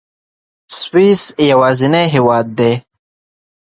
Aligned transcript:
سویس 0.79 1.23
یوازینی 1.51 2.03
هېواد 2.13 2.47
دی. 2.57 2.73